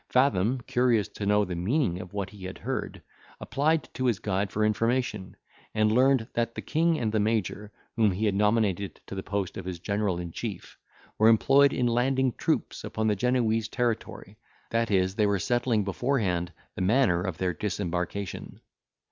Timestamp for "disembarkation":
17.53-18.59